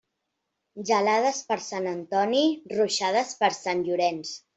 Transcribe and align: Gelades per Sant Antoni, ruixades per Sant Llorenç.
Gelades 0.89 1.41
per 1.51 1.57
Sant 1.65 1.89
Antoni, 1.91 2.41
ruixades 2.77 3.35
per 3.43 3.51
Sant 3.59 3.85
Llorenç. 3.91 4.33